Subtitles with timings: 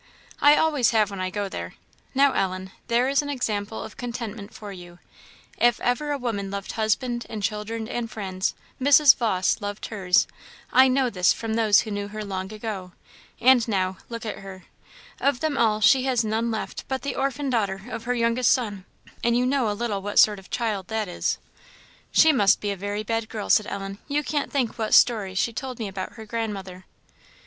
[0.41, 1.75] "I always have when I go there.
[2.15, 4.97] Now, Ellen, there is an example of contentment for you.
[5.59, 9.15] If ever a woman loved husband and children and friends, Mrs.
[9.15, 10.25] Vawse loved hers;
[10.73, 12.93] I know this from those who knew her long ago;
[13.39, 14.65] and now, look at her.
[15.19, 18.85] Of them all, she has none left but the orphan daughter of her youngest son,
[19.23, 21.37] and you know a little what sort of a child that is."
[22.11, 25.53] "She must be a very bad girl," said Ellen; "you can't think what stories she
[25.53, 26.85] told me about her grandmother."